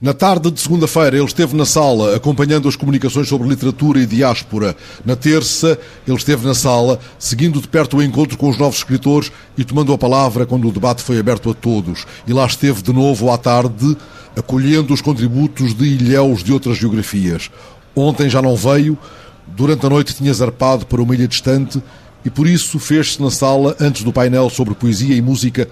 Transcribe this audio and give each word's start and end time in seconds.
Na 0.00 0.12
tarde 0.12 0.50
de 0.50 0.60
segunda-feira, 0.60 1.16
ele 1.16 1.24
esteve 1.24 1.56
na 1.56 1.64
sala 1.64 2.16
acompanhando 2.16 2.68
as 2.68 2.74
comunicações 2.74 3.28
sobre 3.28 3.48
literatura 3.48 4.00
e 4.00 4.06
diáspora. 4.06 4.76
Na 5.04 5.14
terça, 5.14 5.78
ele 6.06 6.16
esteve 6.16 6.44
na 6.44 6.52
sala, 6.52 6.98
seguindo 7.16 7.60
de 7.60 7.68
perto 7.68 7.96
o 7.96 8.02
encontro 8.02 8.36
com 8.36 8.48
os 8.48 8.58
novos 8.58 8.78
escritores 8.78 9.30
e 9.56 9.64
tomando 9.64 9.92
a 9.92 9.98
palavra 9.98 10.46
quando 10.46 10.66
o 10.66 10.72
debate 10.72 11.00
foi 11.00 11.16
aberto 11.20 11.48
a 11.48 11.54
todos. 11.54 12.06
E 12.26 12.32
lá 12.32 12.44
esteve 12.44 12.82
de 12.82 12.92
novo 12.92 13.30
à 13.30 13.38
tarde, 13.38 13.96
acolhendo 14.36 14.92
os 14.92 15.00
contributos 15.00 15.72
de 15.72 15.84
ilhéus 15.84 16.42
de 16.42 16.52
outras 16.52 16.76
geografias. 16.76 17.48
Ontem 17.94 18.28
já 18.28 18.42
não 18.42 18.56
veio, 18.56 18.98
durante 19.46 19.86
a 19.86 19.90
noite 19.90 20.16
tinha 20.16 20.34
zarpado 20.34 20.86
para 20.86 21.00
uma 21.00 21.14
ilha 21.14 21.28
distante 21.28 21.80
e 22.24 22.30
por 22.30 22.48
isso 22.48 22.80
fez-se 22.80 23.22
na 23.22 23.30
sala, 23.30 23.76
antes 23.78 24.02
do 24.02 24.12
painel 24.12 24.50
sobre 24.50 24.74
poesia 24.74 25.14
e 25.14 25.22
música, 25.22 25.68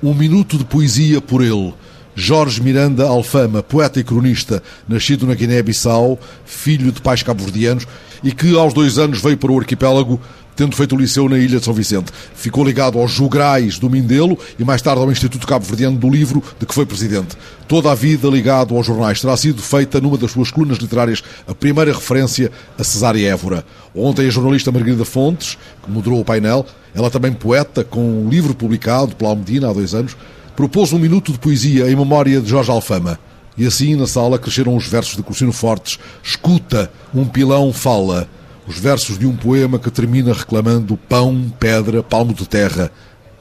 um 0.00 0.14
minuto 0.14 0.56
de 0.56 0.64
poesia 0.64 1.20
por 1.20 1.42
ele 1.42 1.74
Jorge 2.18 2.62
Miranda 2.62 3.04
Alfama, 3.04 3.62
poeta 3.62 4.00
e 4.00 4.04
cronista, 4.04 4.62
nascido 4.88 5.26
na 5.26 5.34
Guiné-Bissau, 5.34 6.18
filho 6.46 6.90
de 6.90 7.02
pais 7.02 7.22
cabo-verdianos 7.22 7.86
e 8.24 8.32
que 8.32 8.56
aos 8.56 8.72
dois 8.72 8.96
anos 8.96 9.20
veio 9.20 9.36
para 9.36 9.52
o 9.52 9.58
arquipélago 9.58 10.18
tendo 10.56 10.74
feito 10.74 10.96
o 10.96 10.98
liceu 10.98 11.28
na 11.28 11.36
Ilha 11.38 11.58
de 11.58 11.64
São 11.64 11.74
Vicente. 11.74 12.10
Ficou 12.34 12.64
ligado 12.64 12.98
aos 12.98 13.12
Jugrais 13.12 13.78
do 13.78 13.90
Mindelo 13.90 14.38
e 14.58 14.64
mais 14.64 14.80
tarde 14.80 15.02
ao 15.02 15.12
Instituto 15.12 15.46
Cabo-Verdiano 15.46 15.98
do 15.98 16.08
Livro, 16.08 16.42
de 16.58 16.64
que 16.64 16.74
foi 16.74 16.86
presidente. 16.86 17.36
Toda 17.68 17.92
a 17.92 17.94
vida 17.94 18.26
ligado 18.28 18.74
aos 18.74 18.86
jornais. 18.86 19.20
Terá 19.20 19.36
sido 19.36 19.60
feita 19.60 20.00
numa 20.00 20.16
das 20.16 20.32
suas 20.32 20.50
colunas 20.50 20.78
literárias 20.78 21.22
a 21.46 21.54
primeira 21.54 21.92
referência 21.92 22.50
a 22.78 22.82
Cesária 22.82 23.28
Évora. 23.28 23.62
Ontem 23.94 24.26
a 24.26 24.30
jornalista 24.30 24.72
Margarida 24.72 25.04
Fontes, 25.04 25.58
que 25.84 25.90
moderou 25.90 26.20
o 26.20 26.24
painel, 26.24 26.64
ela 26.94 27.10
também 27.10 27.34
poeta, 27.34 27.84
com 27.84 28.00
um 28.00 28.28
livro 28.30 28.54
publicado 28.54 29.14
pela 29.14 29.30
Almedina 29.30 29.68
há 29.68 29.72
dois 29.74 29.94
anos, 29.94 30.16
propôs 30.56 30.90
um 30.94 30.98
minuto 30.98 31.30
de 31.32 31.38
poesia 31.38 31.90
em 31.90 31.94
memória 31.94 32.40
de 32.40 32.48
Jorge 32.48 32.70
Alfama. 32.70 33.20
E 33.58 33.66
assim 33.66 33.94
na 33.94 34.06
sala 34.06 34.38
cresceram 34.38 34.74
os 34.74 34.86
versos 34.86 35.14
de 35.14 35.22
Crucino 35.22 35.52
Fortes. 35.52 35.98
Escuta, 36.22 36.90
um 37.14 37.26
pilão 37.26 37.72
fala. 37.74 38.26
Os 38.66 38.78
versos 38.78 39.18
de 39.18 39.26
um 39.26 39.36
poema 39.36 39.78
que 39.78 39.90
termina 39.90 40.32
reclamando 40.32 40.96
pão, 40.96 41.52
pedra, 41.60 42.02
palmo 42.02 42.32
de 42.32 42.48
terra, 42.48 42.90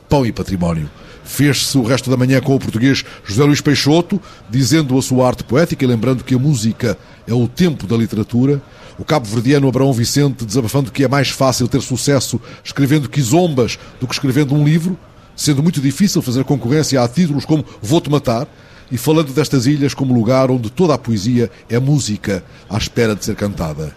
pão 0.10 0.26
e 0.26 0.32
património. 0.32 0.90
Fez-se 1.24 1.78
o 1.78 1.84
resto 1.84 2.10
da 2.10 2.18
manhã 2.18 2.40
com 2.42 2.54
o 2.54 2.60
português 2.60 3.04
José 3.26 3.44
Luís 3.44 3.62
Peixoto, 3.62 4.22
dizendo 4.50 4.98
a 4.98 5.02
sua 5.02 5.26
arte 5.26 5.44
poética 5.44 5.84
e 5.84 5.88
lembrando 5.88 6.24
que 6.24 6.36
a 6.36 6.40
música 6.40 6.98
é 7.26 7.34
o 7.34 7.48
tempo 7.48 7.88
da 7.88 7.96
literatura. 7.96 8.62
O 9.00 9.06
cabo-verdiano 9.06 9.68
Abraão 9.68 9.92
Vicente 9.92 10.46
desabafando 10.46 10.92
que 10.92 11.04
é 11.04 11.08
mais 11.08 11.30
fácil 11.30 11.68
ter 11.68 11.82
sucesso 11.82 12.40
escrevendo 12.64 13.10
quizombas 13.10 13.80
do 14.00 14.08
que 14.08 14.14
escrevendo 14.14 14.54
um 14.54 14.64
livro 14.64 14.98
sendo 15.36 15.62
muito 15.62 15.82
difícil 15.82 16.22
fazer 16.22 16.44
concorrência 16.44 17.02
a 17.02 17.08
títulos 17.08 17.46
como 17.46 17.66
Vou-te 17.82 18.10
Matar, 18.10 18.48
e 18.92 18.98
falando 18.98 19.34
destas 19.34 19.66
ilhas 19.66 19.94
como 19.94 20.14
lugar 20.14 20.52
onde 20.52 20.70
toda 20.70 20.94
a 20.94 20.98
poesia 20.98 21.50
é 21.70 21.80
música 21.80 22.44
à 22.70 22.78
espera 22.78 23.16
de 23.16 23.26
ser 23.26 23.36
cantada. 23.36 23.96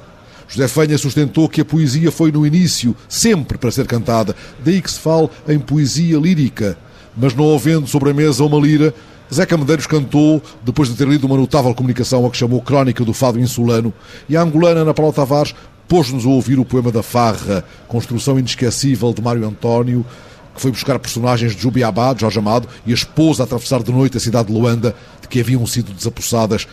José 0.48 0.66
Fanha 0.66 0.96
sustentou 0.96 1.48
que 1.48 1.60
a 1.60 1.64
poesia 1.64 2.10
foi 2.10 2.32
no 2.32 2.46
início 2.46 2.96
sempre 3.06 3.58
para 3.58 3.70
ser 3.70 3.86
cantada, 3.86 4.34
daí 4.64 4.80
que 4.80 4.90
se 4.90 4.98
fala 4.98 5.30
em 5.46 5.58
poesia 5.58 6.18
lírica. 6.18 6.78
Mas 7.14 7.34
não 7.34 7.54
havendo 7.54 7.86
sobre 7.86 8.10
a 8.10 8.14
mesa 8.14 8.42
uma 8.42 8.58
lira, 8.58 8.94
Zeca 9.32 9.58
Medeiros 9.58 9.86
cantou, 9.86 10.42
depois 10.64 10.88
de 10.88 10.94
ter 10.94 11.06
lido 11.06 11.26
uma 11.26 11.36
notável 11.36 11.74
comunicação 11.74 12.24
a 12.24 12.30
que 12.30 12.36
chamou 12.38 12.62
Crónica 12.62 13.04
do 13.04 13.12
Fado 13.12 13.38
Insulano, 13.38 13.92
e 14.26 14.36
a 14.36 14.42
angolana 14.42 14.80
Ana 14.80 14.94
Paula 14.94 15.12
Tavares 15.12 15.54
pôs-nos 15.86 16.24
a 16.24 16.28
ouvir 16.28 16.58
o 16.58 16.64
poema 16.64 16.90
da 16.90 17.02
Farra, 17.02 17.62
construção 17.86 18.38
inesquecível 18.38 19.12
de 19.12 19.20
Mário 19.20 19.46
António, 19.46 20.04
que 20.58 20.62
foi 20.62 20.72
buscar 20.72 20.98
personagens 20.98 21.54
de 21.54 21.62
Jubiabá, 21.62 22.12
de 22.12 22.22
Jorge 22.22 22.38
Amado, 22.40 22.68
e 22.84 22.90
a 22.90 22.94
esposa 22.94 23.42
a 23.42 23.44
atravessar 23.44 23.80
de 23.80 23.92
noite 23.92 24.16
a 24.16 24.20
cidade 24.20 24.48
de 24.48 24.54
Luanda, 24.54 24.94
de 25.22 25.28
que 25.28 25.40
haviam 25.40 25.64
sido 25.66 25.92
desapossadas, 25.92 26.66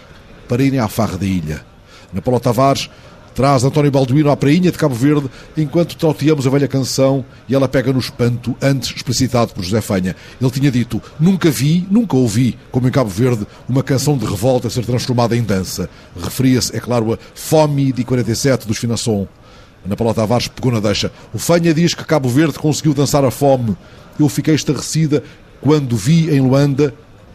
para 0.49 0.63
irem 0.63 0.79
à 0.79 0.87
farra 0.87 1.17
da 1.17 1.25
ilha. 1.25 1.63
Na 2.11 2.19
Paula 2.19 2.39
Tavares 2.39 2.89
traz 3.35 3.63
António 3.63 3.91
Balduino 3.91 4.31
à 4.31 4.37
prainha 4.37 4.71
de 4.71 4.77
Cabo 4.77 4.95
Verde, 4.95 5.29
enquanto 5.55 5.95
trauteamos 5.97 6.47
a 6.47 6.49
velha 6.49 6.67
canção 6.67 7.23
e 7.47 7.53
ela 7.53 7.67
pega 7.67 7.93
no 7.93 7.99
espanto, 7.99 8.55
antes 8.59 8.95
explicitado 8.95 9.53
por 9.53 9.63
José 9.63 9.81
Fanha. 9.81 10.15
Ele 10.41 10.51
tinha 10.51 10.71
dito, 10.71 10.99
nunca 11.19 11.51
vi, 11.51 11.85
nunca 11.91 12.15
ouvi, 12.15 12.57
como 12.71 12.87
em 12.87 12.91
Cabo 12.91 13.09
Verde, 13.09 13.45
uma 13.69 13.83
canção 13.83 14.17
de 14.17 14.25
revolta 14.25 14.69
ser 14.69 14.83
transformada 14.83 15.35
em 15.35 15.43
dança. 15.43 15.89
Referia-se, 16.19 16.75
é 16.75 16.79
claro, 16.79 17.13
a 17.13 17.17
Fome 17.35 17.91
de 17.91 18.03
47 18.03 18.67
dos 18.67 18.77
Finasson. 18.77 19.27
Ana 19.85 19.95
Paula 19.95 20.13
Tavares 20.13 20.47
pegou 20.47 20.71
na 20.71 20.79
deixa. 20.79 21.11
O 21.33 21.37
Fanha 21.37 21.73
diz 21.73 21.93
que 21.93 22.03
Cabo 22.03 22.27
Verde 22.27 22.57
conseguiu 22.57 22.93
dançar 22.93 23.23
a 23.23 23.31
fome. 23.31 23.77
Eu 24.19 24.27
fiquei 24.27 24.55
estarrecida 24.55 25.23
quando 25.61 25.95
vi 25.95 26.29
em 26.29 26.41
Luanda 26.41 26.93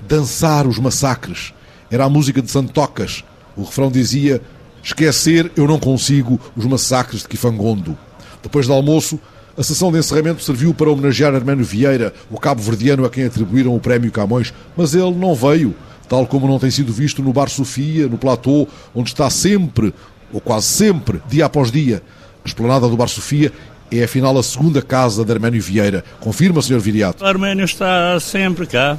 dançar 0.08 0.66
os 0.66 0.78
massacres. 0.78 1.52
Era 1.90 2.04
a 2.04 2.08
música 2.08 2.42
de 2.42 2.50
Santocas. 2.50 3.24
O 3.56 3.62
refrão 3.62 3.90
dizia: 3.90 4.42
Esquecer 4.82 5.50
eu 5.56 5.66
não 5.68 5.78
consigo 5.78 6.40
os 6.56 6.64
massacres 6.64 7.22
de 7.22 7.28
Kifangondo. 7.28 7.96
Depois 8.42 8.66
do 8.66 8.72
almoço, 8.72 9.20
a 9.56 9.62
sessão 9.62 9.92
de 9.92 9.98
encerramento 9.98 10.42
serviu 10.42 10.72
para 10.72 10.90
homenagear 10.90 11.34
Arménio 11.34 11.64
Vieira, 11.64 12.14
o 12.30 12.40
cabo-verdiano 12.40 13.04
a 13.04 13.10
quem 13.10 13.24
atribuíram 13.24 13.74
o 13.74 13.80
prémio 13.80 14.10
Camões, 14.10 14.54
mas 14.76 14.94
ele 14.94 15.14
não 15.14 15.34
veio, 15.34 15.74
tal 16.08 16.26
como 16.26 16.48
não 16.48 16.58
tem 16.58 16.70
sido 16.70 16.92
visto 16.92 17.22
no 17.22 17.32
Bar 17.32 17.50
Sofia, 17.50 18.08
no 18.08 18.16
Platô, 18.16 18.66
onde 18.94 19.10
está 19.10 19.28
sempre, 19.28 19.92
ou 20.32 20.40
quase 20.40 20.66
sempre, 20.66 21.20
dia 21.28 21.44
após 21.44 21.70
dia. 21.70 22.02
Esplanada 22.44 22.88
do 22.88 22.96
Bar 22.96 23.08
Sofia 23.08 23.52
é 23.90 24.04
afinal 24.04 24.36
a 24.38 24.42
segunda 24.42 24.80
casa 24.80 25.24
de 25.24 25.32
Arménio 25.32 25.60
Vieira. 25.60 26.04
Confirma, 26.20 26.62
Sr. 26.62 26.78
Viriato? 26.78 27.24
O 27.24 27.26
Arménio 27.26 27.64
está 27.64 28.18
sempre 28.20 28.66
cá, 28.66 28.98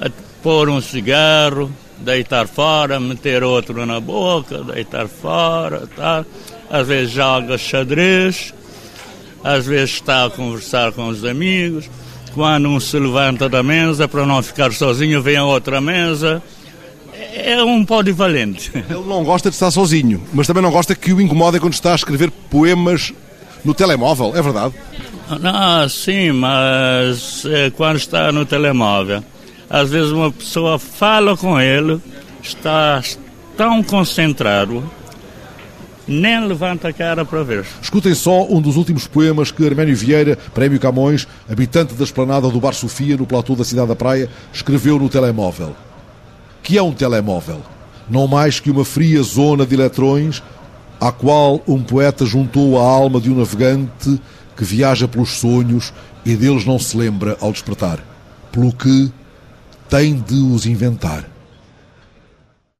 a 0.00 0.10
pôr 0.42 0.68
um 0.68 0.80
cigarro, 0.80 1.70
deitar 1.98 2.48
fora, 2.48 2.98
meter 2.98 3.42
outro 3.42 3.86
na 3.86 4.00
boca, 4.00 4.62
deitar 4.64 5.06
fora, 5.06 5.86
tá? 5.96 6.24
às 6.70 6.86
vezes 6.86 7.12
joga 7.12 7.56
xadrez, 7.56 8.52
às 9.42 9.66
vezes 9.66 9.94
está 9.94 10.26
a 10.26 10.30
conversar 10.30 10.92
com 10.92 11.08
os 11.08 11.24
amigos. 11.24 11.88
Quando 12.34 12.68
um 12.68 12.78
se 12.78 12.98
levanta 12.98 13.48
da 13.48 13.62
mesa 13.62 14.06
para 14.06 14.26
não 14.26 14.42
ficar 14.42 14.72
sozinho, 14.72 15.22
vem 15.22 15.36
a 15.36 15.44
outra 15.44 15.80
mesa 15.80 16.42
é 17.48 17.64
um 17.64 17.84
polivalente. 17.84 18.70
Ele 18.74 19.06
não 19.06 19.24
gosta 19.24 19.48
de 19.48 19.56
estar 19.56 19.70
sozinho, 19.70 20.22
mas 20.32 20.46
também 20.46 20.62
não 20.62 20.70
gosta 20.70 20.94
que 20.94 21.12
o 21.12 21.20
incomodem 21.20 21.60
quando 21.60 21.72
está 21.72 21.92
a 21.92 21.94
escrever 21.94 22.30
poemas 22.30 23.12
no 23.64 23.72
telemóvel, 23.72 24.36
é 24.36 24.42
verdade? 24.42 24.74
Ah, 25.42 25.86
sim, 25.88 26.32
mas 26.32 27.44
é, 27.46 27.70
quando 27.70 27.96
está 27.96 28.30
no 28.32 28.44
telemóvel, 28.44 29.24
às 29.68 29.90
vezes 29.90 30.10
uma 30.10 30.30
pessoa 30.30 30.78
fala 30.78 31.36
com 31.36 31.58
ele, 31.58 32.00
está 32.42 33.02
tão 33.56 33.82
concentrado, 33.82 34.84
nem 36.06 36.46
levanta 36.46 36.88
a 36.88 36.92
cara 36.92 37.24
para 37.24 37.42
ver. 37.42 37.66
Escutem 37.80 38.14
só 38.14 38.46
um 38.46 38.60
dos 38.60 38.76
últimos 38.76 39.06
poemas 39.06 39.50
que 39.50 39.66
Arménio 39.66 39.96
Vieira, 39.96 40.36
Prémio 40.54 40.80
Camões, 40.80 41.26
habitante 41.50 41.94
da 41.94 42.04
esplanada 42.04 42.48
do 42.48 42.60
Bar 42.60 42.74
Sofia, 42.74 43.16
no 43.16 43.26
platô 43.26 43.54
da 43.54 43.64
Cidade 43.64 43.88
da 43.88 43.96
Praia, 43.96 44.28
escreveu 44.52 44.98
no 44.98 45.08
telemóvel 45.08 45.74
que 46.68 46.76
é 46.76 46.82
um 46.82 46.92
telemóvel? 46.92 47.62
Não 48.10 48.26
mais 48.26 48.60
que 48.60 48.70
uma 48.70 48.84
fria 48.84 49.22
zona 49.22 49.64
de 49.64 49.74
eletrões 49.74 50.42
à 51.00 51.10
qual 51.10 51.62
um 51.66 51.82
poeta 51.82 52.26
juntou 52.26 52.78
a 52.78 52.82
alma 52.82 53.18
de 53.22 53.30
um 53.30 53.38
navegante 53.38 54.20
que 54.54 54.64
viaja 54.64 55.08
pelos 55.08 55.30
sonhos 55.30 55.94
e 56.26 56.36
deles 56.36 56.66
não 56.66 56.78
se 56.78 56.94
lembra 56.94 57.38
ao 57.40 57.52
despertar, 57.52 58.04
pelo 58.52 58.70
que 58.70 59.10
tem 59.88 60.16
de 60.16 60.34
os 60.34 60.66
inventar. 60.66 61.24